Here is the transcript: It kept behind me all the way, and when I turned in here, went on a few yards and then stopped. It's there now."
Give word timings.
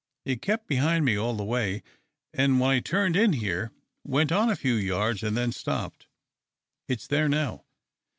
It 0.25 0.41
kept 0.41 0.65
behind 0.65 1.05
me 1.05 1.15
all 1.15 1.35
the 1.35 1.43
way, 1.43 1.83
and 2.33 2.59
when 2.59 2.71
I 2.71 2.79
turned 2.79 3.15
in 3.15 3.33
here, 3.33 3.71
went 4.03 4.31
on 4.31 4.49
a 4.49 4.55
few 4.55 4.73
yards 4.73 5.21
and 5.21 5.37
then 5.37 5.51
stopped. 5.51 6.07
It's 6.87 7.05
there 7.05 7.29
now." 7.29 7.65